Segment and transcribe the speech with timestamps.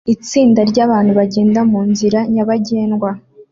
[0.13, 3.09] Itsinda ryabantu bagenda munzira nyabagendwa